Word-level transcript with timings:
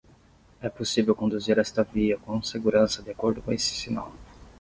É 0.63 0.67
possível 0.67 1.13
conduzir 1.15 1.59
esta 1.59 1.83
via 1.83 2.17
com 2.17 2.41
segurança 2.41 3.03
de 3.03 3.11
acordo 3.11 3.39
com 3.39 3.51
esse 3.53 3.75
sinal. 3.75 4.11